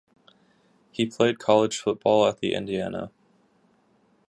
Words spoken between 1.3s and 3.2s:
college football at the Indiana.